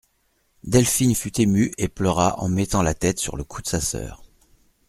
[0.63, 4.23] Delphine fut émue et pleura en mettant la tête sur le cou de sa sœur.